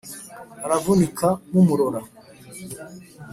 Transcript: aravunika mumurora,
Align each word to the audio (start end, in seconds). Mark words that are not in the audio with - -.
aravunika 0.65 1.27
mumurora, 1.51 2.01